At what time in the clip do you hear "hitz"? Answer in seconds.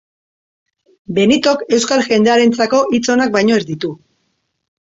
2.97-3.05